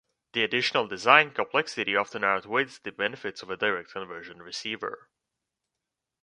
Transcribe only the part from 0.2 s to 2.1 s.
The additional design complexity